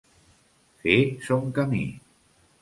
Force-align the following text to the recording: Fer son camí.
Fer 0.85 0.95
son 1.27 1.53
camí. 1.59 1.85